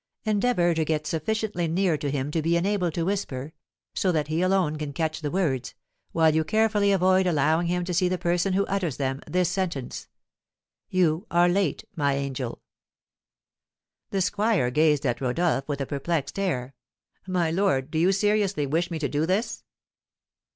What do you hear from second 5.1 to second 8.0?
the words, while you carefully avoid allowing him to